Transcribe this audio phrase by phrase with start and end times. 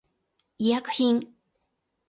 [0.57, 1.35] 医薬品